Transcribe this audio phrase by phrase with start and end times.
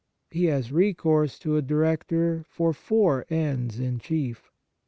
[0.31, 4.49] He has recourse to a director for four ends in chief.